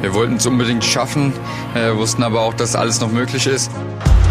Wir 0.00 0.14
wollten 0.14 0.36
es 0.36 0.46
unbedingt 0.46 0.82
schaffen, 0.82 1.32
äh, 1.74 1.94
wussten 1.94 2.22
aber 2.22 2.40
auch, 2.40 2.54
dass 2.54 2.74
alles 2.74 3.00
noch 3.00 3.12
möglich 3.12 3.46
ist. 3.46 3.70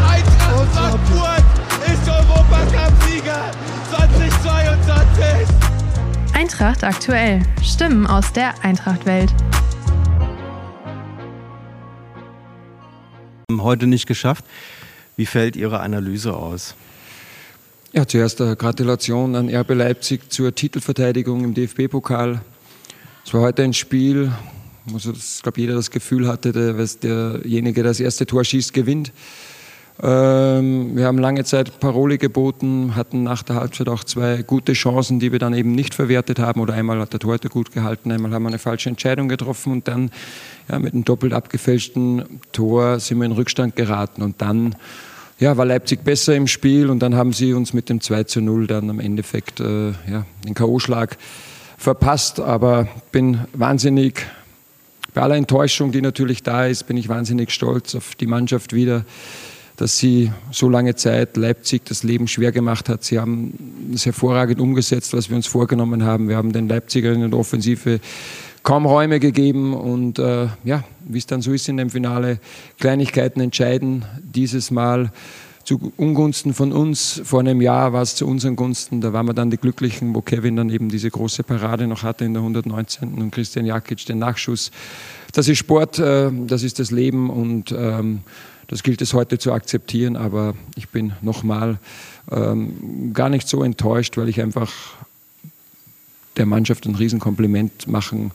Eintracht 0.08 0.68
Frankfurt 0.74 1.44
ist 1.86 2.10
Europacup-Sieger 2.10 3.52
2022. 3.92 5.56
Eintracht 6.34 6.84
aktuell. 6.84 7.44
Stimmen 7.62 8.08
aus 8.08 8.34
der 8.34 8.54
Eintracht-Welt. 8.64 9.32
Heute 13.60 13.86
nicht 13.86 14.08
geschafft. 14.08 14.46
Wie 15.18 15.28
fällt 15.28 15.56
Ihre 15.56 15.82
Analyse 15.82 16.36
aus? 16.36 16.74
Ja, 17.92 18.08
zuerst 18.08 18.42
eine 18.42 18.56
Gratulation 18.56 19.36
an 19.36 19.54
RB 19.54 19.76
Leipzig 19.76 20.32
zur 20.32 20.56
Titelverteidigung 20.56 21.44
im 21.44 21.54
DFB-Pokal. 21.54 22.42
Es 23.26 23.34
war 23.34 23.42
heute 23.42 23.64
ein 23.64 23.74
Spiel, 23.74 24.32
wo 24.92 24.98
ich 24.98 25.42
glaube, 25.42 25.62
jeder 25.62 25.76
das 25.76 25.92
Gefühl 25.92 26.28
hatte, 26.28 26.52
dass 26.52 27.00
derjenige, 27.00 27.84
der 27.84 27.92
das 27.92 28.00
erste 28.00 28.26
Tor 28.26 28.44
schießt, 28.44 28.74
gewinnt. 28.74 29.12
Ähm, 30.02 30.96
wir 30.96 31.06
haben 31.06 31.18
lange 31.18 31.44
Zeit 31.44 31.82
Paroli 31.82 32.18
geboten, 32.18 32.96
hatten 32.96 33.24
nach 33.24 33.44
der 33.44 33.58
Halbzeit 33.58 33.90
auch 33.90 34.06
zwei 34.06 34.44
gute 34.44 34.72
Chancen, 34.72 35.20
die 35.20 35.34
wir 35.34 35.40
dann 35.40 35.54
eben 35.54 35.74
nicht 35.74 35.94
verwertet 35.94 36.40
haben. 36.40 36.62
Oder 36.62 36.74
einmal 36.74 37.00
hat 37.00 37.12
der 37.12 37.20
Torhüter 37.20 37.50
gut 37.50 37.74
gehalten, 37.74 38.12
einmal 38.12 38.32
haben 38.32 38.44
wir 38.44 38.50
eine 38.50 38.60
falsche 38.60 38.90
Entscheidung 38.90 39.28
getroffen 39.28 39.74
und 39.74 39.88
dann 39.90 40.12
ja, 40.70 40.80
mit 40.80 40.94
einem 40.94 41.04
doppelt 41.04 41.34
abgefälschten 41.34 42.40
Tor 42.54 43.00
sind 43.00 43.18
wir 43.18 43.26
in 43.26 43.34
Rückstand 43.34 43.76
geraten. 43.76 44.22
Und 44.22 44.42
dann 44.42 44.76
ja, 45.38 45.58
war 45.58 45.66
Leipzig 45.66 46.04
besser 46.06 46.34
im 46.34 46.48
Spiel 46.48 46.90
und 46.90 47.00
dann 47.00 47.16
haben 47.16 47.34
sie 47.34 47.54
uns 47.54 47.74
mit 47.74 47.90
dem 47.90 48.00
2 48.00 48.24
zu 48.24 48.42
0 48.42 48.68
dann 48.68 48.90
am 48.90 49.02
Endeffekt 49.02 49.60
äh, 49.60 49.90
ja, 49.90 50.26
den 50.46 50.54
K.O.-Schlag 50.54 51.18
verpasst. 51.78 52.40
Aber 52.40 52.88
bin 53.12 53.42
wahnsinnig, 53.52 54.26
bei 55.14 55.22
aller 55.22 55.36
Enttäuschung, 55.36 55.92
die 55.92 56.02
natürlich 56.02 56.44
da 56.44 56.66
ist, 56.66 56.88
bin 56.88 56.98
ich 56.98 57.10
wahnsinnig 57.10 57.52
stolz 57.52 57.96
auf 57.96 58.16
die 58.16 58.28
Mannschaft 58.28 58.74
wieder, 58.74 59.06
dass 59.78 59.98
sie 59.98 60.32
so 60.52 60.70
lange 60.70 60.96
Zeit 60.96 61.38
Leipzig 61.38 61.86
das 61.86 62.04
Leben 62.04 62.28
schwer 62.28 62.52
gemacht 62.52 62.90
hat. 62.90 63.04
Sie 63.04 63.20
haben 63.20 63.92
es 63.94 64.06
hervorragend 64.06 64.60
umgesetzt, 64.60 65.14
was 65.14 65.30
wir 65.30 65.38
uns 65.38 65.48
vorgenommen 65.48 66.04
haben. 66.04 66.28
Wir 66.28 66.36
haben 66.36 66.52
den 66.52 66.68
Leipzigern 66.68 67.22
in 67.22 67.32
der 67.32 67.40
Offensive 67.40 68.00
kaum 68.64 68.86
Räume 68.86 69.20
gegeben 69.20 69.74
und 69.74 70.20
äh, 70.20 70.48
ja, 70.64 70.84
wie 71.08 71.18
es 71.18 71.26
dann 71.26 71.42
so 71.42 71.54
ist 71.54 71.70
in 71.70 71.78
dem 71.78 71.90
Finale, 71.90 72.40
Kleinigkeiten 72.78 73.40
entscheiden. 73.40 74.06
Dieses 74.22 74.70
Mal 74.70 75.12
zu 75.70 75.94
Ungunsten 75.98 76.56
von 76.56 76.72
uns. 76.72 77.22
Vor 77.24 77.42
einem 77.42 77.62
Jahr 77.62 77.94
war 77.94 78.02
es 78.02 78.16
zu 78.16 78.26
unseren 78.26 78.56
Gunsten. 78.56 79.02
Da 79.02 79.14
waren 79.14 79.28
wir 79.28 79.36
dann 79.36 79.52
die 79.52 79.58
Glücklichen, 79.58 80.16
wo 80.16 80.22
Kevin 80.24 80.56
dann 80.56 80.72
eben 80.72 80.90
diese 80.90 81.12
große 81.12 81.44
Parade 81.44 81.86
noch 81.86 82.02
hatte 82.02 82.26
in 82.26 82.34
der 82.34 82.42
119. 82.42 83.14
und 83.14 83.30
Christian 83.30 83.68
Jakic 83.68 84.04
den 84.08 84.18
Nachschuss. 84.18 84.72
Das 85.32 85.48
ist 85.48 85.60
Sport, 85.60 86.00
äh, 86.00 86.32
das 86.48 86.64
ist 86.64 86.80
das 86.80 86.90
Leben 86.90 87.30
und 87.30 87.72
ähm, 87.72 88.22
das 88.66 88.82
gilt 88.82 89.00
es 89.04 89.14
heute 89.14 89.38
zu 89.38 89.54
akzeptieren. 89.54 90.16
Aber 90.16 90.56
ich 90.76 90.90
bin 90.90 91.14
nochmal 91.22 91.78
ähm, 92.32 93.12
gar 93.14 93.30
nicht 93.30 93.48
so 93.48 93.62
enttäuscht, 93.62 94.18
weil 94.18 94.28
ich 94.28 94.42
einfach 94.42 94.74
der 96.38 96.48
Mannschaft 96.48 96.88
ein 96.88 96.96
Riesenkompliment 96.96 97.88
machen 97.88 98.32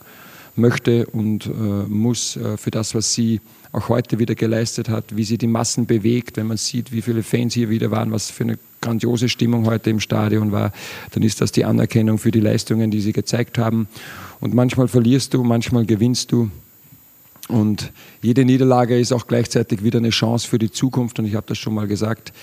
möchte 0.55 1.05
und 1.07 1.45
äh, 1.45 1.49
muss 1.49 2.37
äh, 2.37 2.57
für 2.57 2.71
das, 2.71 2.95
was 2.95 3.13
sie 3.13 3.41
auch 3.71 3.89
heute 3.89 4.19
wieder 4.19 4.35
geleistet 4.35 4.89
hat, 4.89 5.15
wie 5.15 5.23
sie 5.23 5.37
die 5.37 5.47
Massen 5.47 5.85
bewegt. 5.85 6.37
Wenn 6.37 6.47
man 6.47 6.57
sieht, 6.57 6.91
wie 6.91 7.01
viele 7.01 7.23
Fans 7.23 7.53
hier 7.53 7.69
wieder 7.69 7.91
waren, 7.91 8.11
was 8.11 8.31
für 8.31 8.43
eine 8.43 8.57
grandiose 8.81 9.29
Stimmung 9.29 9.65
heute 9.65 9.89
im 9.89 9.99
Stadion 9.99 10.51
war, 10.51 10.71
dann 11.11 11.23
ist 11.23 11.41
das 11.41 11.51
die 11.51 11.65
Anerkennung 11.65 12.17
für 12.17 12.31
die 12.31 12.39
Leistungen, 12.39 12.91
die 12.91 13.01
sie 13.01 13.13
gezeigt 13.13 13.57
haben. 13.57 13.87
Und 14.39 14.53
manchmal 14.53 14.87
verlierst 14.87 15.33
du, 15.33 15.43
manchmal 15.43 15.85
gewinnst 15.85 16.31
du. 16.31 16.49
Und 17.47 17.91
jede 18.21 18.43
Niederlage 18.43 18.99
ist 18.99 19.11
auch 19.11 19.27
gleichzeitig 19.27 19.83
wieder 19.83 19.99
eine 19.99 20.09
Chance 20.09 20.47
für 20.47 20.57
die 20.57 20.71
Zukunft. 20.71 21.19
Und 21.19 21.25
ich 21.25 21.35
habe 21.35 21.45
das 21.47 21.57
schon 21.57 21.75
mal 21.75 21.87
gesagt, 21.87 22.33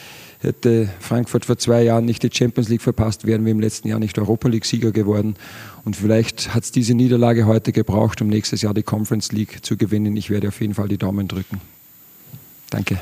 Hätte 0.42 0.92
Frankfurt 0.98 1.44
vor 1.44 1.56
zwei 1.56 1.84
Jahren 1.84 2.04
nicht 2.04 2.24
die 2.24 2.30
Champions 2.32 2.68
League 2.68 2.82
verpasst, 2.82 3.24
wären 3.24 3.44
wir 3.44 3.52
im 3.52 3.60
letzten 3.60 3.86
Jahr 3.86 4.00
nicht 4.00 4.18
Europa 4.18 4.48
League-Sieger 4.48 4.90
geworden. 4.90 5.36
Und 5.84 5.94
vielleicht 5.94 6.52
hat 6.52 6.64
es 6.64 6.72
diese 6.72 6.94
Niederlage 6.94 7.46
heute 7.46 7.70
gebraucht, 7.70 8.20
um 8.20 8.26
nächstes 8.26 8.60
Jahr 8.60 8.74
die 8.74 8.82
Conference 8.82 9.30
League 9.30 9.64
zu 9.64 9.76
gewinnen. 9.76 10.16
Ich 10.16 10.30
werde 10.30 10.48
auf 10.48 10.60
jeden 10.60 10.74
Fall 10.74 10.88
die 10.88 10.98
Daumen 10.98 11.28
drücken. 11.28 11.60
Danke. 12.70 13.00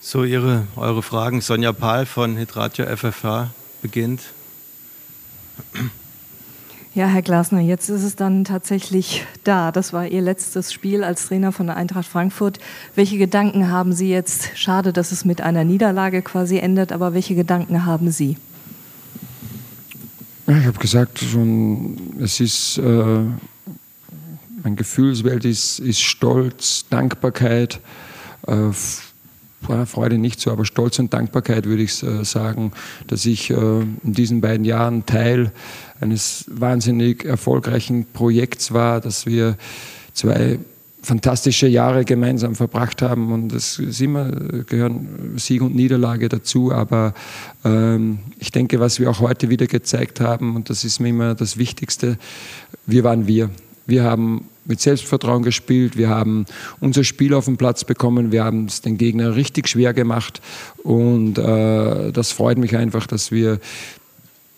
So, 0.00 0.22
Ihre, 0.22 0.68
eure 0.76 1.02
Fragen. 1.02 1.40
Sonja 1.40 1.72
Pahl 1.72 2.06
von 2.06 2.36
Hydratio 2.36 2.86
FFH 2.86 3.50
beginnt. 3.82 4.20
Ja, 6.94 7.06
Herr 7.06 7.22
Glasner, 7.22 7.60
jetzt 7.60 7.88
ist 7.88 8.02
es 8.02 8.16
dann 8.16 8.44
tatsächlich 8.44 9.24
da. 9.44 9.72
Das 9.72 9.94
war 9.94 10.06
Ihr 10.06 10.20
letztes 10.20 10.74
Spiel 10.74 11.04
als 11.04 11.26
Trainer 11.26 11.50
von 11.50 11.66
der 11.66 11.76
Eintracht 11.76 12.06
Frankfurt. 12.06 12.58
Welche 12.94 13.16
Gedanken 13.16 13.70
haben 13.70 13.94
Sie 13.94 14.10
jetzt? 14.10 14.50
Schade, 14.58 14.92
dass 14.92 15.10
es 15.10 15.24
mit 15.24 15.40
einer 15.40 15.64
Niederlage 15.64 16.20
quasi 16.20 16.58
endet, 16.58 16.92
aber 16.92 17.14
welche 17.14 17.34
Gedanken 17.34 17.86
haben 17.86 18.10
Sie? 18.10 18.36
Ich 20.46 20.66
habe 20.66 20.78
gesagt, 20.78 21.20
schon, 21.20 21.96
es 22.20 22.40
ist, 22.40 22.76
äh, 22.76 23.24
mein 24.62 24.76
Gefühlswelt 24.76 25.46
ist, 25.46 25.78
ist 25.78 26.02
Stolz, 26.02 26.84
Dankbarkeit, 26.90 27.80
äh, 28.46 28.68
Freude 29.86 30.18
nicht 30.18 30.40
so, 30.40 30.50
aber 30.50 30.64
Stolz 30.64 30.98
und 30.98 31.12
Dankbarkeit 31.12 31.66
würde 31.66 31.82
ich 31.82 32.02
äh, 32.02 32.24
sagen, 32.24 32.72
dass 33.06 33.26
ich 33.26 33.50
äh, 33.50 33.54
in 33.54 33.96
diesen 34.02 34.40
beiden 34.40 34.64
Jahren 34.64 35.06
Teil 35.06 35.52
eines 36.00 36.44
wahnsinnig 36.48 37.24
erfolgreichen 37.24 38.06
Projekts 38.12 38.72
war, 38.72 39.00
dass 39.00 39.26
wir 39.26 39.56
zwei 40.12 40.58
fantastische 41.02 41.66
Jahre 41.66 42.04
gemeinsam 42.04 42.54
verbracht 42.54 43.02
haben 43.02 43.32
und 43.32 43.52
es 43.52 43.78
ist 43.78 44.00
immer, 44.00 44.30
gehören 44.30 45.34
Sieg 45.36 45.60
und 45.60 45.74
Niederlage 45.74 46.28
dazu, 46.28 46.72
aber 46.72 47.12
ähm, 47.64 48.20
ich 48.38 48.52
denke, 48.52 48.78
was 48.78 49.00
wir 49.00 49.10
auch 49.10 49.18
heute 49.18 49.50
wieder 49.50 49.66
gezeigt 49.66 50.20
haben 50.20 50.54
und 50.54 50.70
das 50.70 50.84
ist 50.84 51.00
mir 51.00 51.08
immer 51.08 51.34
das 51.34 51.56
Wichtigste, 51.56 52.18
wir 52.86 53.02
waren 53.02 53.26
wir. 53.26 53.50
Wir 53.92 54.04
haben 54.04 54.48
mit 54.64 54.80
Selbstvertrauen 54.80 55.42
gespielt, 55.42 55.98
wir 55.98 56.08
haben 56.08 56.46
unser 56.80 57.04
Spiel 57.04 57.34
auf 57.34 57.44
den 57.44 57.58
Platz 57.58 57.84
bekommen, 57.84 58.32
wir 58.32 58.42
haben 58.42 58.64
es 58.64 58.80
den 58.80 58.96
Gegner 58.96 59.36
richtig 59.36 59.68
schwer 59.68 59.92
gemacht 59.92 60.40
und 60.82 61.36
äh, 61.36 62.10
das 62.10 62.32
freut 62.32 62.56
mich 62.56 62.74
einfach, 62.74 63.06
dass 63.06 63.30
wir 63.30 63.60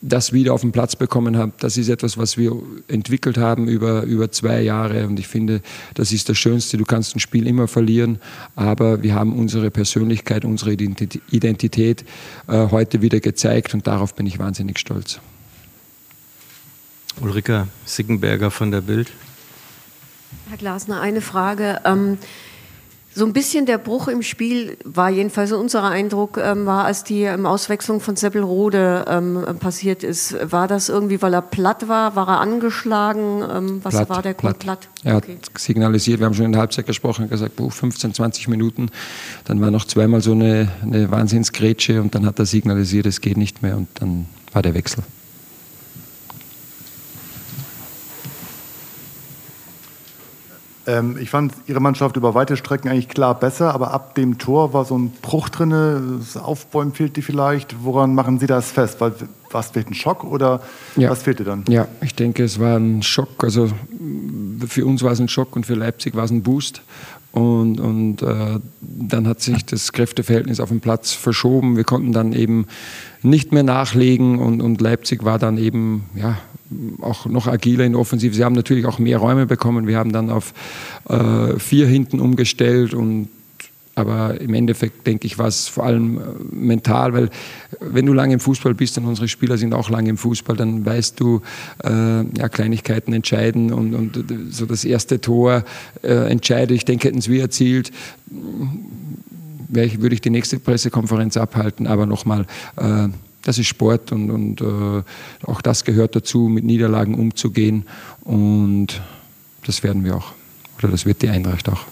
das 0.02 0.32
wieder 0.32 0.54
auf 0.54 0.60
den 0.60 0.70
Platz 0.70 0.94
bekommen 0.94 1.36
haben. 1.36 1.52
Das 1.58 1.76
ist 1.76 1.88
etwas, 1.88 2.16
was 2.16 2.38
wir 2.38 2.52
entwickelt 2.86 3.36
haben 3.36 3.66
über, 3.66 4.04
über 4.04 4.30
zwei 4.30 4.62
Jahre 4.62 5.08
und 5.08 5.18
ich 5.18 5.26
finde, 5.26 5.62
das 5.94 6.12
ist 6.12 6.28
das 6.28 6.38
Schönste. 6.38 6.76
Du 6.76 6.84
kannst 6.84 7.16
ein 7.16 7.20
Spiel 7.20 7.48
immer 7.48 7.66
verlieren, 7.66 8.20
aber 8.54 9.02
wir 9.02 9.16
haben 9.16 9.32
unsere 9.32 9.72
Persönlichkeit, 9.72 10.44
unsere 10.44 10.74
Identität 10.74 12.04
äh, 12.46 12.68
heute 12.70 13.02
wieder 13.02 13.18
gezeigt 13.18 13.74
und 13.74 13.84
darauf 13.88 14.14
bin 14.14 14.26
ich 14.26 14.38
wahnsinnig 14.38 14.78
stolz. 14.78 15.18
Ulrika 17.20 17.68
Sickenberger 17.84 18.50
von 18.50 18.70
der 18.70 18.80
Bild. 18.80 19.12
Herr 20.48 20.58
Glasner, 20.58 21.00
eine 21.00 21.20
Frage. 21.20 21.80
Ähm, 21.84 22.18
so 23.16 23.24
ein 23.24 23.32
bisschen 23.32 23.64
der 23.64 23.78
Bruch 23.78 24.08
im 24.08 24.22
Spiel 24.22 24.76
war 24.84 25.08
jedenfalls 25.08 25.52
unser 25.52 25.84
Eindruck, 25.84 26.36
ähm, 26.36 26.66
war, 26.66 26.84
als 26.84 27.04
die 27.04 27.22
ähm, 27.22 27.46
Auswechslung 27.46 28.00
von 28.00 28.16
Seppelrode 28.16 29.04
ähm, 29.08 29.44
passiert 29.60 30.02
ist. 30.02 30.36
War 30.50 30.66
das 30.66 30.88
irgendwie, 30.88 31.22
weil 31.22 31.32
er 31.32 31.42
platt 31.42 31.86
war? 31.86 32.16
War 32.16 32.28
er 32.28 32.40
angeschlagen? 32.40 33.42
Ähm, 33.48 33.80
was 33.84 33.94
platt, 33.94 34.08
war 34.08 34.22
der 34.22 34.34
Grund? 34.34 34.58
Platt. 34.58 34.80
platt. 34.80 35.04
Er 35.04 35.16
okay. 35.18 35.36
hat 35.36 35.60
signalisiert, 35.60 36.18
wir 36.18 36.26
haben 36.26 36.34
schon 36.34 36.46
in 36.46 36.52
der 36.52 36.60
Halbzeit 36.60 36.86
gesprochen, 36.86 37.28
gesagt, 37.28 37.52
15, 37.56 38.14
20 38.14 38.48
Minuten. 38.48 38.90
Dann 39.44 39.60
war 39.60 39.70
noch 39.70 39.84
zweimal 39.84 40.20
so 40.20 40.32
eine, 40.32 40.72
eine 40.82 41.08
Wahnsinnsgrätsche 41.10 42.00
und 42.00 42.16
dann 42.16 42.26
hat 42.26 42.40
er 42.40 42.46
signalisiert, 42.46 43.06
es 43.06 43.20
geht 43.20 43.36
nicht 43.36 43.62
mehr 43.62 43.76
und 43.76 43.88
dann 44.00 44.26
war 44.52 44.62
der 44.62 44.74
Wechsel. 44.74 45.04
Ähm, 50.86 51.16
ich 51.20 51.30
fand 51.30 51.52
Ihre 51.66 51.80
Mannschaft 51.80 52.16
über 52.16 52.34
weite 52.34 52.56
Strecken 52.56 52.88
eigentlich 52.88 53.08
klar 53.08 53.38
besser, 53.38 53.74
aber 53.74 53.92
ab 53.92 54.14
dem 54.14 54.38
Tor 54.38 54.72
war 54.72 54.84
so 54.84 54.96
ein 54.96 55.10
Bruch 55.22 55.48
drin. 55.48 55.70
Das 56.18 56.36
Aufbäumen 56.36 56.92
fehlte 56.92 57.22
vielleicht. 57.22 57.84
Woran 57.84 58.14
machen 58.14 58.38
Sie 58.38 58.46
das 58.46 58.70
fest? 58.70 59.00
Weil, 59.00 59.14
was 59.50 59.70
fehlt 59.70 59.88
ein 59.88 59.94
Schock 59.94 60.24
oder 60.24 60.60
ja. 60.96 61.10
was 61.10 61.22
fehlte 61.22 61.44
dann? 61.44 61.64
Ja, 61.68 61.86
ich 62.02 62.14
denke, 62.14 62.44
es 62.44 62.58
war 62.58 62.76
ein 62.76 63.02
Schock. 63.02 63.44
Also 63.44 63.70
für 64.66 64.84
uns 64.84 65.02
war 65.02 65.12
es 65.12 65.20
ein 65.20 65.28
Schock 65.28 65.56
und 65.56 65.64
für 65.64 65.74
Leipzig 65.74 66.14
war 66.14 66.24
es 66.24 66.30
ein 66.30 66.42
Boost. 66.42 66.82
Und, 67.32 67.80
und 67.80 68.22
äh, 68.22 68.60
dann 68.80 69.26
hat 69.26 69.40
sich 69.40 69.64
das 69.64 69.92
Kräfteverhältnis 69.92 70.60
auf 70.60 70.68
dem 70.68 70.80
Platz 70.80 71.12
verschoben. 71.12 71.76
Wir 71.76 71.82
konnten 71.82 72.12
dann 72.12 72.32
eben 72.32 72.66
nicht 73.22 73.52
mehr 73.52 73.64
nachlegen 73.64 74.38
und, 74.38 74.60
und 74.60 74.80
Leipzig 74.80 75.24
war 75.24 75.40
dann 75.40 75.58
eben 75.58 76.04
ja, 76.14 76.36
auch 77.00 77.26
noch 77.26 77.46
agiler 77.46 77.84
in 77.84 77.92
der 77.92 78.00
Offensive. 78.00 78.34
Sie 78.34 78.44
haben 78.44 78.54
natürlich 78.54 78.86
auch 78.86 78.98
mehr 78.98 79.18
Räume 79.18 79.46
bekommen. 79.46 79.86
Wir 79.86 79.98
haben 79.98 80.12
dann 80.12 80.30
auf 80.30 80.54
äh, 81.08 81.58
vier 81.58 81.86
hinten 81.86 82.20
umgestellt 82.20 82.94
und 82.94 83.28
aber 83.96 84.40
im 84.40 84.54
Endeffekt 84.54 85.06
denke 85.06 85.26
ich, 85.26 85.38
war 85.38 85.46
es 85.46 85.68
vor 85.68 85.84
allem 85.84 86.18
äh, 86.18 86.22
mental, 86.50 87.14
weil 87.14 87.30
wenn 87.80 88.06
du 88.06 88.12
lange 88.12 88.34
im 88.34 88.40
Fußball 88.40 88.74
bist 88.74 88.98
und 88.98 89.04
unsere 89.04 89.28
Spieler 89.28 89.56
sind 89.56 89.72
auch 89.72 89.88
lange 89.88 90.10
im 90.10 90.16
Fußball, 90.16 90.56
dann 90.56 90.84
weißt 90.84 91.20
du, 91.20 91.42
äh, 91.84 91.88
ja, 91.90 92.48
Kleinigkeiten 92.48 93.12
entscheiden 93.12 93.72
und, 93.72 93.94
und 93.94 94.16
äh, 94.16 94.22
so 94.50 94.66
das 94.66 94.84
erste 94.84 95.20
Tor 95.20 95.64
äh, 96.02 96.28
entscheidet. 96.30 96.76
Ich 96.76 96.84
denke, 96.84 97.08
hätten 97.08 97.18
es 97.18 97.28
wir 97.28 97.42
erzielt, 97.42 97.92
ich, 99.72 100.00
würde 100.00 100.14
ich 100.14 100.20
die 100.20 100.30
nächste 100.30 100.58
Pressekonferenz 100.58 101.36
abhalten, 101.36 101.86
aber 101.86 102.06
nochmal, 102.06 102.46
äh, 102.76 103.08
das 103.44 103.58
ist 103.58 103.66
Sport 103.66 104.10
und, 104.12 104.30
und 104.30 104.60
äh, 104.60 105.02
auch 105.46 105.60
das 105.60 105.84
gehört 105.84 106.16
dazu, 106.16 106.48
mit 106.48 106.64
Niederlagen 106.64 107.14
umzugehen 107.14 107.84
und 108.24 109.00
das 109.66 109.82
werden 109.82 110.04
wir 110.04 110.16
auch. 110.16 110.32
Oder 110.78 110.88
das 110.88 111.06
wird 111.06 111.22
die 111.22 111.28
Eintracht 111.28 111.68
auch. 111.68 111.84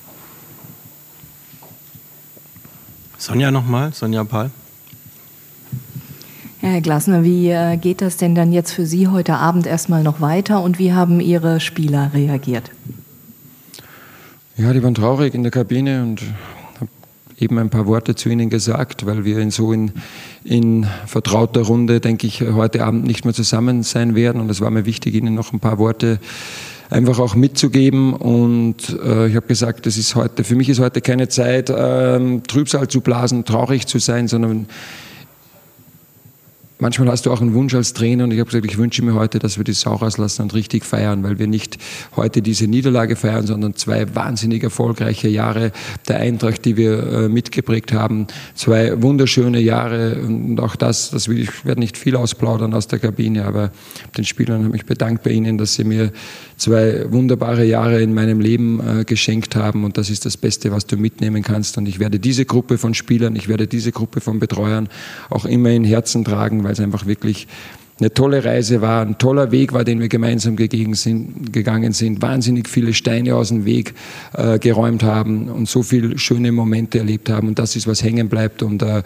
Sonja 3.19 3.51
nochmal, 3.51 3.93
Sonja 3.93 4.25
Pahl. 4.25 4.51
Ja, 6.61 6.71
Herr 6.71 6.81
Glasner, 6.81 7.23
wie 7.23 7.51
äh, 7.51 7.77
geht 7.77 8.01
das 8.01 8.17
denn 8.17 8.35
dann 8.35 8.53
jetzt 8.53 8.73
für 8.73 8.87
Sie 8.87 9.09
heute 9.09 9.35
Abend 9.35 9.67
erstmal 9.67 10.03
noch 10.03 10.21
weiter 10.21 10.63
und 10.63 10.79
wie 10.79 10.93
haben 10.93 11.21
Ihre 11.21 11.61
Spieler 11.61 12.11
reagiert? 12.15 12.71
Ja, 14.57 14.73
die 14.73 14.83
waren 14.83 14.95
traurig 14.95 15.35
in 15.35 15.43
der 15.43 15.51
Kabine 15.51 16.03
und 16.03 16.23
eben 17.43 17.59
ein 17.59 17.71
paar 17.71 17.87
Worte 17.87 18.15
zu 18.15 18.29
ihnen 18.29 18.49
gesagt, 18.51 19.05
weil 19.07 19.25
wir 19.25 19.39
in 19.39 19.51
so 19.51 19.73
in, 19.73 19.93
in 20.45 20.87
vertrauter 21.07 21.63
Runde, 21.63 22.01
denke 22.01 22.27
ich, 22.27 22.41
heute 22.43 22.85
Abend 22.85 23.05
nicht 23.05 23.25
mehr 23.25 23.35
zusammen 23.35 23.83
sein 23.83 24.15
werden. 24.15 24.41
Und 24.41 24.51
es 24.51 24.61
war 24.61 24.71
mir 24.71 24.87
wichtig, 24.87 25.15
ihnen 25.15 25.35
noch 25.35 25.53
ein 25.53 25.61
paar 25.61 25.79
Worte 25.79 26.21
einfach 26.91 27.19
auch 27.19 27.35
mitzugeben. 27.35 28.15
Und 28.15 28.97
äh, 29.05 29.29
ich 29.29 29.37
habe 29.37 29.47
gesagt, 29.47 29.87
das 29.87 29.97
ist 29.97 30.15
heute, 30.15 30.45
für 30.45 30.55
mich 30.55 30.69
ist 30.69 30.79
heute 30.79 31.01
keine 31.01 31.29
Zeit, 31.29 31.73
ähm, 31.75 32.43
Trübsal 32.47 32.89
zu 32.89 33.01
blasen, 33.01 33.45
traurig 33.45 33.87
zu 33.87 33.99
sein, 33.99 34.29
sondern 34.29 34.67
manchmal 36.83 37.09
hast 37.09 37.25
du 37.25 37.31
auch 37.31 37.41
einen 37.41 37.55
Wunsch 37.55 37.75
als 37.75 37.95
Trainer 37.95 38.25
und 38.25 38.33
ich 38.33 38.41
habe 38.41 38.51
gesagt, 38.51 38.67
ich 38.67 38.77
wünsche 38.77 39.03
mir 39.03 39.15
heute, 39.15 39.39
dass 39.39 39.57
wir 39.57 39.65
die 39.65 39.73
Sau 39.73 39.95
rauslassen 39.95 40.43
und 40.43 40.53
richtig 40.53 40.85
feiern, 40.85 41.23
weil 41.23 41.39
wir 41.39 41.47
nicht 41.47 41.79
heute 42.17 42.43
diese 42.43 42.67
Niederlage 42.67 43.15
feiern, 43.15 43.47
sondern 43.47 43.77
zwei 43.77 44.15
wahnsinnig 44.15 44.65
erfolgreiche 44.65 45.29
Jahre 45.29 45.71
der 46.09 46.19
Eintracht, 46.19 46.65
die 46.65 46.77
wir 46.77 47.07
äh, 47.07 47.29
mitgeprägt 47.29 47.93
haben. 47.93 48.27
Zwei 48.55 49.01
wunderschöne 49.01 49.61
Jahre 49.61 50.21
und 50.23 50.59
auch 50.59 50.75
das, 50.75 51.11
das 51.11 51.29
will 51.29 51.39
ich 51.39 51.65
werde 51.65 51.81
nicht 51.81 51.97
viel 51.97 52.17
ausplaudern 52.17 52.75
aus 52.75 52.89
der 52.89 52.99
Kabine, 52.99 53.45
aber 53.45 53.71
den 54.17 54.25
Spielern 54.25 54.65
habe 54.65 54.77
ich 54.77 54.85
bedankt 54.85 55.23
bei 55.23 55.31
ihnen, 55.31 55.59
dass 55.59 55.75
sie 55.75 55.85
mir 55.85 56.11
zwei 56.57 57.11
wunderbare 57.11 57.65
Jahre 57.65 58.03
in 58.03 58.13
meinem 58.13 58.41
Leben 58.41 58.81
äh, 58.81 59.05
geschenkt 59.05 59.55
haben 59.55 59.85
und 59.85 59.97
das 59.99 60.11
ist 60.11 60.27
das 60.27 60.37
Beste, 60.37 60.73
was 60.73 60.87
du 60.87 60.97
mitnehmen 60.97 61.45
kannst 61.45 61.79
und 61.79 61.87
ich 61.87 62.01
werde 62.01 62.19
diese 62.19 62.45
Gruppe 62.45 62.77
von 62.77 62.93
Spielern, 62.93 63.37
ich 63.37 63.47
werde 63.47 63.69
diese 63.69 63.93
Gruppe 63.93 64.21
von 64.21 64.41
Betreuern 64.41 64.89
auch 65.31 65.45
immer 65.45 65.71
in 65.71 65.85
Herzen 65.85 66.25
tragen, 66.25 66.65
weil 66.65 66.72
weil 66.73 66.79
es 66.79 66.81
einfach 66.81 67.05
wirklich 67.05 67.49
eine 68.01 68.15
tolle 68.15 68.45
Reise 68.45 68.81
war, 68.81 69.03
ein 69.03 69.19
toller 69.19 69.53
Weg 69.53 69.75
war, 69.75 69.85
den 69.85 70.01
wir 70.01 70.09
gemeinsam 70.09 70.57
sind, 70.57 71.53
gegangen 71.53 71.93
sind, 71.93 72.23
wahnsinnig 72.23 72.67
viele 72.67 72.95
Steine 72.95 73.37
aus 73.37 73.49
dem 73.49 73.67
Weg 73.67 73.95
äh, 74.33 74.59
geräumt 74.59 75.03
haben 75.03 75.49
und 75.51 75.69
so 75.69 75.83
viele 75.83 76.19
schöne 76.19 76.51
Momente 76.51 76.99
erlebt 76.99 77.29
haben. 77.29 77.49
Und 77.49 77.59
das 77.59 77.77
ist, 77.77 77.87
was 77.87 78.03
hängen 78.03 78.31
bleibt. 78.31 78.63
Und 78.63 78.83
äh, 78.83 79.03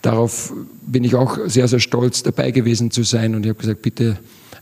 darauf 0.00 0.52
bin 0.86 1.02
ich 1.02 1.16
auch 1.16 1.38
sehr, 1.46 1.66
sehr 1.66 1.80
stolz, 1.80 2.22
dabei 2.22 2.52
gewesen 2.52 2.92
zu 2.92 3.02
sein. 3.02 3.34
Und 3.34 3.44
ich 3.44 3.50
habe 3.50 3.58
gesagt, 3.58 3.82
bitte 3.82 4.16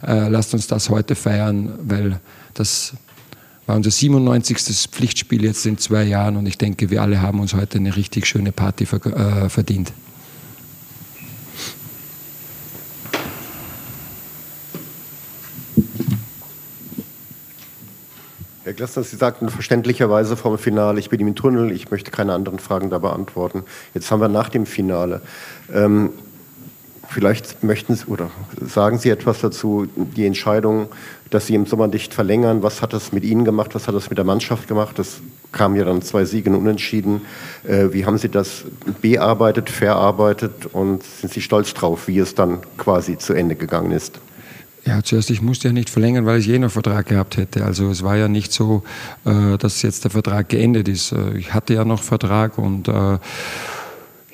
äh, 0.04 0.28
lasst 0.28 0.54
uns 0.54 0.66
das 0.66 0.88
heute 0.88 1.14
feiern, 1.14 1.74
weil 1.82 2.18
das 2.54 2.94
war 3.66 3.76
unser 3.76 3.90
97. 3.90 4.56
Pflichtspiel 4.90 5.44
jetzt 5.44 5.66
in 5.66 5.76
zwei 5.76 6.04
Jahren. 6.04 6.36
Und 6.36 6.46
ich 6.46 6.56
denke, 6.56 6.90
wir 6.90 7.02
alle 7.02 7.20
haben 7.20 7.38
uns 7.38 7.54
heute 7.54 7.76
eine 7.76 7.94
richtig 7.94 8.26
schöne 8.26 8.52
Party 8.52 8.84
äh, 8.84 9.48
verdient. 9.50 9.92
Herr 18.66 18.72
Glessner, 18.72 19.04
Sie 19.04 19.14
sagten 19.14 19.48
verständlicherweise 19.48 20.36
vom 20.36 20.58
Finale, 20.58 20.98
ich 20.98 21.08
bin 21.08 21.20
im 21.20 21.36
Tunnel, 21.36 21.70
ich 21.70 21.92
möchte 21.92 22.10
keine 22.10 22.32
anderen 22.32 22.58
Fragen 22.58 22.90
da 22.90 22.98
beantworten. 22.98 23.62
Jetzt 23.94 24.10
haben 24.10 24.20
wir 24.20 24.26
nach 24.26 24.48
dem 24.48 24.66
Finale. 24.66 25.20
Ähm, 25.72 26.10
vielleicht 27.08 27.62
möchten 27.62 27.94
Sie 27.94 28.06
oder 28.06 28.28
sagen 28.60 28.98
Sie 28.98 29.10
etwas 29.10 29.40
dazu, 29.40 29.86
die 29.94 30.26
Entscheidung, 30.26 30.88
dass 31.30 31.46
Sie 31.46 31.54
im 31.54 31.66
Sommer 31.66 31.86
nicht 31.86 32.12
verlängern, 32.12 32.64
was 32.64 32.82
hat 32.82 32.92
das 32.92 33.12
mit 33.12 33.22
Ihnen 33.22 33.44
gemacht, 33.44 33.72
was 33.76 33.86
hat 33.86 33.94
das 33.94 34.10
mit 34.10 34.18
der 34.18 34.24
Mannschaft 34.24 34.66
gemacht? 34.66 34.98
Das 34.98 35.20
kamen 35.52 35.76
ja 35.76 35.84
dann 35.84 36.02
zwei 36.02 36.24
Siege 36.24 36.50
und 36.50 36.56
Unentschieden. 36.56 37.20
Äh, 37.62 37.92
wie 37.92 38.04
haben 38.04 38.18
Sie 38.18 38.30
das 38.30 38.64
bearbeitet, 39.00 39.70
verarbeitet 39.70 40.66
und 40.72 41.04
sind 41.04 41.32
Sie 41.32 41.40
stolz 41.40 41.72
drauf, 41.72 42.08
wie 42.08 42.18
es 42.18 42.34
dann 42.34 42.62
quasi 42.78 43.16
zu 43.16 43.32
Ende 43.32 43.54
gegangen 43.54 43.92
ist? 43.92 44.18
Ja, 44.86 45.02
zuerst, 45.02 45.30
ich 45.30 45.42
musste 45.42 45.68
ja 45.68 45.72
nicht 45.72 45.90
verlängern, 45.90 46.26
weil 46.26 46.38
ich 46.38 46.46
je 46.46 46.60
noch 46.60 46.70
Vertrag 46.70 47.06
gehabt 47.06 47.36
hätte. 47.36 47.64
Also 47.64 47.90
es 47.90 48.04
war 48.04 48.16
ja 48.16 48.28
nicht 48.28 48.52
so, 48.52 48.84
äh, 49.24 49.58
dass 49.58 49.82
jetzt 49.82 50.04
der 50.04 50.12
Vertrag 50.12 50.48
geendet 50.48 50.86
ist. 50.86 51.10
Äh, 51.10 51.36
ich 51.36 51.52
hatte 51.52 51.74
ja 51.74 51.84
noch 51.84 52.04
Vertrag 52.04 52.56
und 52.56 52.86
äh, 52.86 53.18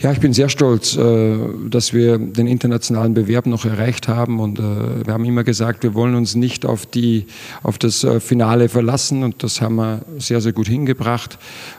ja, 0.02 0.10
ich 0.10 0.19
bin 0.19 0.32
sehr 0.32 0.49
stolz, 0.49 0.96
äh, 0.96 1.37
dass 1.69 1.93
wir 1.93 2.19
den 2.19 2.49
internationalen 2.49 3.14
Bewerb 3.14 3.46
noch 3.46 3.64
erreicht 3.64 4.08
haben 4.08 4.40
und 4.40 4.58
äh, 4.58 5.06
wir 5.06 5.12
haben 5.12 5.25
immer 5.25 5.44
gesagt, 5.44 5.84
wir 5.84 5.94
wollen 5.94 6.16
uns 6.16 6.34
nicht 6.34 6.66
auf, 6.66 6.87
die, 6.87 7.26
auf 7.62 7.78
das 7.78 8.02
äh, 8.02 8.19
Finale 8.19 8.69
verlassen 8.69 9.22
und 9.22 9.44
das 9.44 9.60
haben 9.60 9.76
wir 9.76 10.00
sehr, 10.19 10.40
sehr 10.40 10.52
gut 10.52 10.66
hingebracht. 10.66 11.38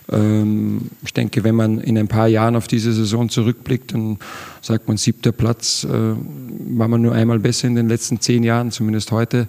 Ähm, 0.09 0.83
ich 1.03 1.11
denke, 1.11 1.43
wenn 1.43 1.55
man 1.55 1.81
in 1.81 1.97
ein 1.97 2.07
paar 2.07 2.29
Jahren 2.29 2.55
auf 2.55 2.69
diese 2.69 2.93
Saison 2.93 3.27
zurückblickt, 3.27 3.93
dann 3.93 4.19
sagt 4.61 4.87
man, 4.87 4.95
siebter 4.95 5.33
Platz 5.33 5.85
war 5.85 6.87
man 6.87 7.01
nur 7.01 7.11
einmal 7.11 7.37
besser 7.39 7.67
in 7.67 7.75
den 7.75 7.89
letzten 7.89 8.21
zehn 8.21 8.43
Jahren, 8.43 8.71
zumindest 8.71 9.11
heute. 9.11 9.47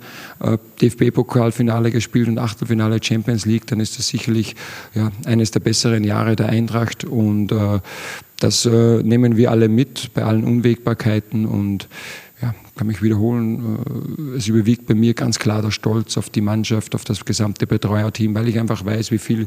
DFB-Pokalfinale 0.80 1.92
gespielt 1.92 2.26
und 2.26 2.38
Achtelfinale 2.38 2.98
Champions 3.00 3.46
League, 3.46 3.68
dann 3.68 3.78
ist 3.78 3.96
das 3.96 4.08
sicherlich 4.08 4.56
ja, 4.92 5.12
eines 5.24 5.52
der 5.52 5.60
besseren 5.60 6.02
Jahre 6.02 6.34
der 6.34 6.48
Eintracht 6.48 7.04
und 7.04 7.52
das 8.40 8.66
äh, 8.66 9.02
nehmen 9.02 9.36
wir 9.36 9.50
alle 9.50 9.68
mit 9.68 10.12
bei 10.14 10.24
allen 10.24 10.44
Unwägbarkeiten 10.44 11.46
und 11.46 11.88
ja, 12.42 12.54
kann 12.76 12.86
mich 12.86 13.02
wiederholen. 13.02 13.78
Äh, 14.34 14.36
es 14.36 14.48
überwiegt 14.48 14.86
bei 14.86 14.94
mir 14.94 15.14
ganz 15.14 15.38
klar 15.38 15.62
der 15.62 15.70
Stolz 15.70 16.18
auf 16.18 16.30
die 16.30 16.40
Mannschaft, 16.40 16.94
auf 16.94 17.04
das 17.04 17.24
gesamte 17.24 17.66
Betreuerteam, 17.66 18.34
weil 18.34 18.48
ich 18.48 18.58
einfach 18.58 18.84
weiß, 18.84 19.10
wie 19.10 19.18
viel 19.18 19.46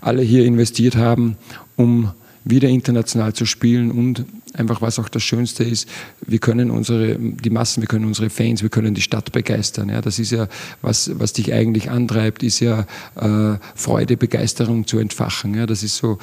alle 0.00 0.22
hier 0.22 0.44
investiert 0.44 0.96
haben, 0.96 1.36
um 1.76 2.12
wieder 2.46 2.68
international 2.68 3.32
zu 3.32 3.44
spielen 3.44 3.90
und 3.90 4.24
einfach 4.54 4.80
was 4.80 4.98
auch 4.98 5.08
das 5.08 5.22
Schönste 5.22 5.64
ist, 5.64 5.88
wir 6.24 6.38
können 6.38 6.70
unsere, 6.70 7.16
die 7.18 7.50
Massen, 7.50 7.82
wir 7.82 7.88
können 7.88 8.04
unsere 8.04 8.30
Fans, 8.30 8.62
wir 8.62 8.68
können 8.68 8.94
die 8.94 9.02
Stadt 9.02 9.32
begeistern. 9.32 9.88
Ja, 9.88 10.00
das 10.00 10.18
ist 10.18 10.30
ja, 10.30 10.48
was, 10.80 11.10
was 11.18 11.32
dich 11.32 11.52
eigentlich 11.52 11.90
antreibt, 11.90 12.44
ist 12.44 12.60
ja 12.60 12.86
äh, 13.16 13.58
Freude, 13.74 14.16
Begeisterung 14.16 14.86
zu 14.86 14.98
entfachen. 14.98 15.54
Ja, 15.54 15.66
das 15.66 15.82
ist 15.82 15.96
so, 15.96 16.18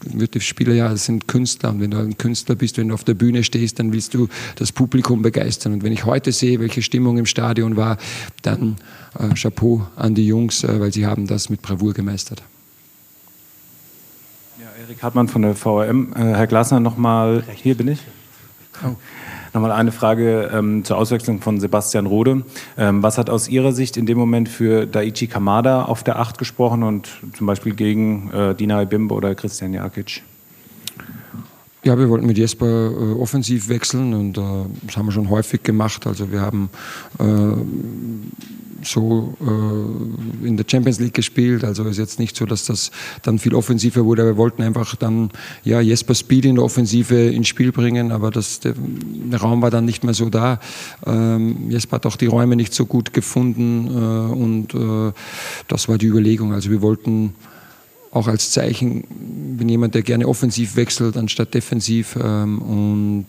die 0.00 0.40
Spieler 0.40 0.74
ja 0.74 0.96
sind 0.96 1.28
Künstler 1.28 1.70
und 1.70 1.80
wenn 1.80 1.90
du 1.90 1.98
ein 1.98 2.16
Künstler 2.16 2.54
bist, 2.54 2.78
wenn 2.78 2.88
du 2.88 2.94
auf 2.94 3.04
der 3.04 3.14
Bühne 3.14 3.44
stehst, 3.44 3.78
dann 3.78 3.92
willst 3.92 4.14
du 4.14 4.28
das 4.56 4.72
Publikum 4.72 5.20
begeistern. 5.20 5.74
Und 5.74 5.82
wenn 5.82 5.92
ich 5.92 6.06
heute 6.06 6.32
sehe, 6.32 6.60
welche 6.60 6.80
Stimmung 6.80 7.18
im 7.18 7.26
Stadion 7.26 7.76
war, 7.76 7.98
dann 8.40 8.76
äh, 9.18 9.34
Chapeau 9.34 9.86
an 9.96 10.14
die 10.14 10.26
Jungs, 10.26 10.64
äh, 10.64 10.80
weil 10.80 10.92
sie 10.92 11.04
haben 11.06 11.26
das 11.26 11.50
mit 11.50 11.60
Bravour 11.60 11.92
gemeistert. 11.92 12.42
Ja, 14.60 14.66
Erik 14.84 15.02
Hartmann 15.02 15.26
von 15.28 15.40
der 15.40 15.54
VRM. 15.54 16.12
Äh, 16.14 16.34
Herr 16.34 16.46
Glasner, 16.46 16.80
nochmal, 16.80 17.44
hier 17.54 17.74
bin 17.78 17.88
ich. 17.88 18.00
Oh. 18.84 18.94
Nochmal 19.54 19.72
eine 19.72 19.90
Frage 19.90 20.50
ähm, 20.52 20.84
zur 20.84 20.98
Auswechslung 20.98 21.40
von 21.40 21.58
Sebastian 21.58 22.04
Rode. 22.04 22.44
Ähm, 22.76 23.02
was 23.02 23.16
hat 23.16 23.30
aus 23.30 23.48
Ihrer 23.48 23.72
Sicht 23.72 23.96
in 23.96 24.04
dem 24.04 24.18
Moment 24.18 24.50
für 24.50 24.86
Daichi 24.86 25.28
Kamada 25.28 25.84
auf 25.84 26.04
der 26.04 26.18
Acht 26.18 26.36
gesprochen 26.36 26.82
und 26.82 27.08
zum 27.32 27.46
Beispiel 27.46 27.74
gegen 27.74 28.30
äh, 28.32 28.54
Dina 28.54 28.84
Bimbo 28.84 29.14
oder 29.14 29.34
Christian 29.34 29.72
Jakic? 29.72 30.22
Ja, 31.82 31.98
wir 31.98 32.10
wollten 32.10 32.26
mit 32.26 32.36
Jesper 32.36 32.66
äh, 32.66 33.12
offensiv 33.14 33.68
wechseln 33.70 34.12
und 34.12 34.36
äh, 34.36 34.42
das 34.82 34.96
haben 34.96 35.06
wir 35.06 35.12
schon 35.12 35.30
häufig 35.30 35.62
gemacht. 35.62 36.06
Also 36.06 36.30
wir 36.30 36.42
haben 36.42 36.68
äh, 37.18 37.24
so 38.82 39.34
äh, 39.40 40.46
in 40.46 40.56
der 40.56 40.64
Champions 40.68 41.00
League 41.00 41.14
gespielt. 41.14 41.64
Also 41.64 41.84
ist 41.84 41.98
jetzt 41.98 42.18
nicht 42.18 42.36
so, 42.36 42.44
dass 42.44 42.64
das 42.64 42.90
dann 43.22 43.38
viel 43.38 43.54
offensiver 43.54 44.04
wurde. 44.04 44.24
Wir 44.24 44.36
wollten 44.36 44.62
einfach 44.62 44.94
dann 44.96 45.30
ja 45.64 45.80
Jesper 45.80 46.14
Speed 46.14 46.44
in 46.44 46.56
der 46.56 46.64
Offensive 46.64 47.14
ins 47.14 47.48
Spiel 47.48 47.72
bringen, 47.72 48.12
aber 48.12 48.30
das, 48.30 48.60
der, 48.60 48.74
der 48.76 49.40
Raum 49.40 49.62
war 49.62 49.70
dann 49.70 49.84
nicht 49.84 50.04
mehr 50.04 50.14
so 50.14 50.28
da. 50.28 50.60
Ähm, 51.06 51.70
Jesper 51.70 51.96
hat 51.96 52.06
auch 52.06 52.16
die 52.16 52.26
Räume 52.26 52.56
nicht 52.56 52.74
so 52.74 52.86
gut 52.86 53.12
gefunden 53.12 53.86
äh, 53.88 54.32
und 54.32 54.74
äh, 54.74 55.12
das 55.68 55.88
war 55.88 55.98
die 55.98 56.06
Überlegung. 56.06 56.52
Also 56.52 56.70
wir 56.70 56.82
wollten 56.82 57.34
auch 58.12 58.26
als 58.26 58.50
Zeichen, 58.50 59.04
bin 59.56 59.68
jemand, 59.68 59.94
der 59.94 60.02
gerne 60.02 60.26
offensiv 60.26 60.76
wechselt 60.76 61.16
anstatt 61.16 61.54
defensiv. 61.54 62.16
Ähm, 62.20 62.60
und 62.60 63.26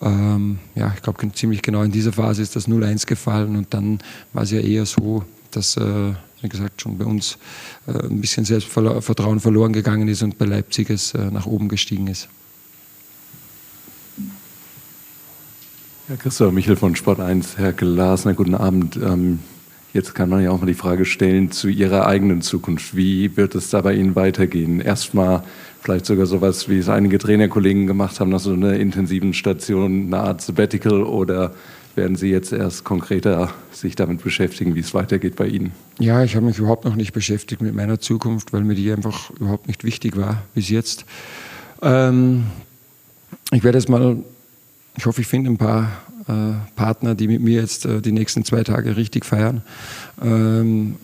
ähm, 0.00 0.58
ja, 0.74 0.92
ich 0.94 1.02
glaube 1.02 1.32
ziemlich 1.32 1.62
genau 1.62 1.82
in 1.82 1.92
dieser 1.92 2.12
Phase 2.12 2.42
ist 2.42 2.56
das 2.56 2.68
0-1 2.68 3.06
gefallen 3.06 3.56
und 3.56 3.72
dann 3.74 3.98
war 4.32 4.42
es 4.42 4.50
ja 4.50 4.60
eher 4.60 4.86
so, 4.86 5.24
dass, 5.52 5.76
äh, 5.76 6.12
wie 6.42 6.48
gesagt, 6.48 6.82
schon 6.82 6.98
bei 6.98 7.04
uns 7.04 7.38
äh, 7.86 7.92
ein 7.92 8.20
bisschen 8.20 8.44
Selbstvertrauen 8.44 9.40
verloren 9.40 9.72
gegangen 9.72 10.08
ist 10.08 10.22
und 10.22 10.36
bei 10.36 10.46
Leipzig 10.46 10.90
es 10.90 11.14
äh, 11.14 11.30
nach 11.30 11.46
oben 11.46 11.68
gestiegen 11.68 12.08
ist. 12.08 12.28
Herr 16.08 16.16
Christoph 16.16 16.52
Michel 16.52 16.74
von 16.74 16.96
Sport 16.96 17.20
1, 17.20 17.58
Herr 17.58 17.72
Glasner, 17.72 18.32
guten 18.32 18.54
Abend. 18.54 18.96
Ähm, 18.96 19.40
jetzt 19.92 20.14
kann 20.14 20.28
man 20.28 20.42
ja 20.42 20.50
auch 20.50 20.60
mal 20.60 20.66
die 20.66 20.74
Frage 20.74 21.04
stellen 21.04 21.50
zu 21.50 21.68
Ihrer 21.68 22.06
eigenen 22.06 22.42
Zukunft. 22.42 22.96
Wie 22.96 23.36
wird 23.36 23.54
es 23.54 23.70
da 23.70 23.80
bei 23.80 23.94
Ihnen 23.94 24.14
weitergehen? 24.16 24.80
Erstmal 24.80 25.42
vielleicht 25.80 26.06
sogar 26.06 26.26
sowas, 26.26 26.68
wie 26.68 26.78
es 26.78 26.88
einige 26.88 27.18
Trainerkollegen 27.18 27.86
gemacht 27.86 28.20
haben, 28.20 28.30
nach 28.30 28.40
so 28.40 28.52
einer 28.52 28.74
intensiven 28.74 29.32
Station, 29.32 30.06
eine 30.06 30.18
Art 30.18 30.40
Sabbatical 30.42 31.02
oder 31.02 31.54
werden 31.94 32.16
Sie 32.16 32.30
jetzt 32.30 32.52
erst 32.52 32.84
konkreter 32.84 33.52
sich 33.72 33.96
damit 33.96 34.22
beschäftigen, 34.22 34.74
wie 34.74 34.80
es 34.80 34.94
weitergeht 34.94 35.36
bei 35.36 35.46
Ihnen? 35.46 35.72
Ja, 35.98 36.22
ich 36.22 36.36
habe 36.36 36.46
mich 36.46 36.58
überhaupt 36.58 36.84
noch 36.84 36.94
nicht 36.94 37.12
beschäftigt 37.12 37.60
mit 37.60 37.74
meiner 37.74 37.98
Zukunft, 37.98 38.52
weil 38.52 38.62
mir 38.62 38.74
die 38.74 38.92
einfach 38.92 39.30
überhaupt 39.30 39.66
nicht 39.66 39.82
wichtig 39.84 40.16
war 40.16 40.42
bis 40.54 40.68
jetzt. 40.68 41.04
Ähm, 41.82 42.44
ich 43.50 43.64
werde 43.64 43.78
jetzt 43.78 43.88
mal 43.88 44.18
ich 44.98 45.06
hoffe, 45.06 45.20
ich 45.20 45.28
finde 45.28 45.52
ein 45.52 45.58
paar 45.58 45.92
Partner, 46.76 47.14
die 47.14 47.28
mit 47.28 47.40
mir 47.40 47.60
jetzt 47.60 47.86
äh, 47.86 48.00
die 48.00 48.12
nächsten 48.12 48.44
zwei 48.44 48.62
Tage 48.62 48.96
richtig 48.96 49.24
feiern. 49.24 49.62
Ähm, 50.22 50.96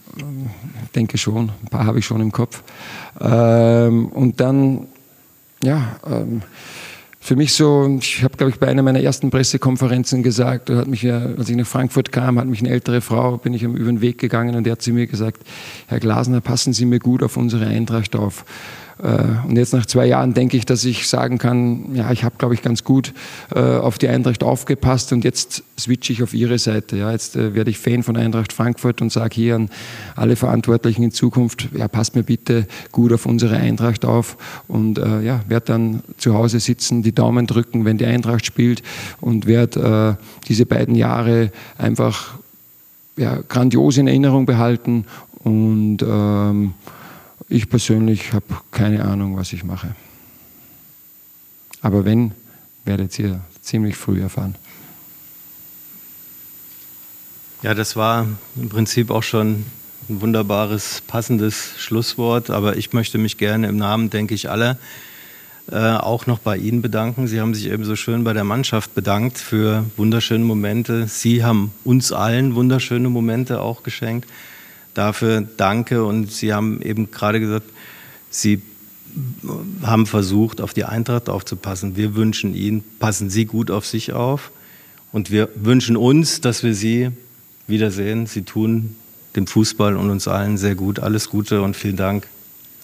denke 0.95 1.19
schon, 1.19 1.51
ein 1.63 1.69
paar 1.71 1.87
habe 1.87 1.99
ich 1.99 2.07
schon 2.07 2.21
im 2.21 2.33
Kopf. 2.33 2.63
Ähm, 3.21 4.09
und 4.09 4.41
dann, 4.41 4.87
ja, 5.63 5.97
ähm, 6.07 6.43
für 7.25 7.37
mich 7.37 7.55
so, 7.55 7.97
ich 7.99 8.23
habe, 8.23 8.37
glaube 8.37 8.51
ich, 8.51 8.59
bei 8.59 8.67
einer 8.67 8.83
meiner 8.83 9.01
ersten 9.01 9.31
Pressekonferenzen 9.31 10.23
gesagt, 10.23 10.69
hat 10.69 10.89
mich 10.89 11.11
als 11.11 11.49
ich 11.49 11.57
nach 11.57 11.67
Frankfurt 11.67 12.13
kam, 12.13 12.39
hat 12.39 12.47
mich 12.47 12.61
eine 12.61 12.69
ältere 12.69 13.01
Frau, 13.01 13.39
bin 13.39 13.55
ich 13.55 13.63
über 13.63 13.79
den 13.79 14.03
Weg 14.03 14.19
gegangen 14.19 14.55
und 14.57 14.67
die 14.67 14.71
hat 14.71 14.83
zu 14.83 14.93
mir 14.93 15.07
gesagt, 15.07 15.43
Herr 15.87 16.01
Glasner, 16.01 16.43
passen 16.43 16.75
Sie 16.75 16.85
mir 16.85 16.99
gut 16.99 17.23
auf 17.23 17.39
unsere 17.39 17.67
Eintracht 17.67 18.15
auf. 18.15 18.45
Äh, 19.03 19.49
und 19.49 19.57
jetzt 19.57 19.73
nach 19.73 19.87
zwei 19.87 20.07
Jahren 20.07 20.35
denke 20.35 20.57
ich, 20.57 20.67
dass 20.67 20.85
ich 20.85 21.09
sagen 21.09 21.39
kann, 21.39 21.95
ja, 21.95 22.11
ich 22.13 22.25
habe, 22.25 22.37
glaube 22.39 22.55
ich, 22.55 22.63
ganz 22.63 22.85
gut 22.85 23.13
äh, 23.55 23.61
auf 23.61 23.99
die 23.99 24.09
Eintracht 24.09 24.43
aufgepasst 24.43 25.13
und 25.13 25.25
jetzt 25.25 25.63
switche 25.79 26.13
ich 26.13 26.23
auf 26.23 26.35
Ihre 26.35 26.59
Seite. 26.59 26.97
Ja, 26.97 27.11
jetzt 27.11 27.37
äh, 27.37 27.55
werde 27.55 27.71
ich 27.71 27.79
Fan 27.79 28.03
von 28.03 28.17
Eintracht 28.17 28.53
Frankfurt 28.53 29.03
und 29.03 29.11
sage 29.11 29.35
hier 29.35 29.57
an 29.57 29.71
alle 30.17 30.37
Verantwortlichen 30.37 31.03
in 31.03 31.11
Zukunft, 31.11 31.69
ja, 31.77 31.89
passt 31.89 32.15
mir 32.15 32.23
bitte 32.23 32.67
gut 32.93 33.13
auf 33.13 33.27
unsere 33.27 33.57
Eintracht 33.57 34.05
auf 34.05 34.37
und 34.69 34.99
äh, 34.99 35.23
ja, 35.23 35.41
werde 35.49 35.67
dann 35.67 36.03
zu 36.19 36.35
Hause 36.35 36.61
sitzen, 36.61 37.03
die 37.03 37.13
Daumen 37.13 37.47
drücken, 37.47 37.85
wenn 37.85 37.99
die 37.99 38.07
Eintracht 38.07 38.47
spielt 38.47 38.83
und 39.21 39.47
werde 39.47 40.19
äh, 40.21 40.47
diese 40.49 40.67
beiden 40.67 40.95
Jahre 40.95 41.51
einfach 41.79 42.35
ja, 43.17 43.39
grandios 43.49 43.97
in 43.97 44.07
Erinnerung 44.07 44.47
behalten 44.47 45.05
und 45.45 45.99
ähm, 46.03 46.75
ich 47.49 47.69
persönlich 47.69 48.33
habe 48.33 48.47
keine 48.71 49.05
Ahnung, 49.05 49.37
was 49.37 49.53
ich 49.53 49.65
mache. 49.65 49.95
Aber 51.83 52.05
wenn, 52.05 52.33
werdet 52.85 53.19
ihr 53.19 53.41
ziemlich 53.61 53.97
früh 53.97 54.21
erfahren. 54.21 54.55
Ja, 57.63 57.75
das 57.75 57.97
war 57.97 58.27
im 58.57 58.69
Prinzip 58.69 59.11
auch 59.11 59.23
schon 59.23 59.65
ein 60.09 60.21
wunderbares, 60.21 61.03
passendes 61.07 61.75
Schlusswort. 61.79 62.51
Aber 62.51 62.77
ich 62.77 62.93
möchte 62.93 63.19
mich 63.19 63.39
gerne 63.39 63.69
im 63.69 63.77
Namen, 63.77 64.11
denke 64.11 64.35
ich, 64.35 64.51
aller 64.51 64.79
äh, 65.71 65.77
auch 65.77 66.27
noch 66.27 66.39
bei 66.41 66.59
Ihnen 66.59 66.83
bedanken. 66.83 67.27
Sie 67.27 67.41
haben 67.41 67.55
sich 67.55 67.71
eben 67.71 67.85
so 67.85 67.97
schön 67.97 68.23
bei 68.23 68.35
der 68.35 68.45
Mannschaft 68.45 68.95
bedankt 68.95 69.39
für 69.39 69.85
wunderschöne 69.97 70.45
Momente. 70.45 71.09
Sie 71.09 71.43
haben 71.43 71.73
uns 71.85 72.13
allen 72.13 72.55
wunderschöne 72.55 73.09
Momente 73.09 73.61
auch 73.61 73.83
geschenkt 73.83 74.29
dafür 74.95 75.43
danke. 75.57 76.05
Und 76.05 76.33
Sie 76.33 76.53
haben 76.53 76.81
eben 76.83 77.11
gerade 77.11 77.41
gesagt, 77.41 77.71
Sie 78.31 78.63
haben 79.83 80.07
versucht, 80.07 80.61
auf 80.61 80.75
die 80.75 80.85
Eintracht 80.85 81.29
aufzupassen. 81.29 81.97
Wir 81.97 82.15
wünschen 82.15 82.55
Ihnen, 82.55 82.83
passen 82.99 83.31
Sie 83.31 83.45
gut 83.45 83.71
auf 83.71 83.87
sich 83.87 84.13
auf. 84.13 84.51
Und 85.13 85.31
wir 85.31 85.49
wünschen 85.55 85.97
uns, 85.97 86.41
dass 86.41 86.63
wir 86.65 86.75
Sie 86.75 87.11
wiedersehen. 87.67 88.27
Sie 88.27 88.43
tun 88.43 88.97
dem 89.37 89.47
Fußball 89.47 89.97
und 89.97 90.11
uns 90.11 90.29
allen 90.29 90.59
sehr 90.59 90.75
gut. 90.75 90.99
Alles 90.99 91.29
Gute 91.31 91.63
und 91.63 91.77
vielen 91.77 91.97
Dank, 91.97 92.27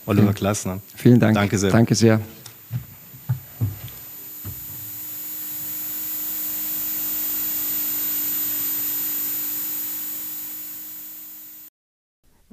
Oliver 0.07 0.33
Klassner. 0.33 0.81
Vielen 0.97 1.21
Dank. 1.21 1.35
Danke 1.35 1.59
sehr. 1.59 1.71
Danke 1.71 1.95
sehr. 1.95 2.21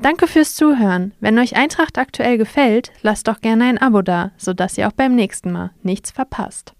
Danke 0.07 0.27
fürs 0.27 0.55
Zuhören. 0.55 1.13
Wenn 1.19 1.37
euch 1.37 1.57
Eintracht 1.57 1.97
aktuell 1.97 2.37
gefällt, 2.37 2.93
lasst 3.01 3.27
doch 3.27 3.41
gerne 3.41 3.65
ein 3.65 3.77
Abo 3.77 4.01
da, 4.01 4.31
sodass 4.37 4.77
ihr 4.77 4.87
auch 4.87 4.93
beim 4.93 5.15
nächsten 5.15 5.51
Mal 5.51 5.71
nichts 5.83 6.11
verpasst. 6.11 6.76